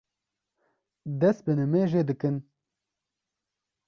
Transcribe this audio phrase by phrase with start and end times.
[1.19, 2.35] dest bi nimêjê dikin.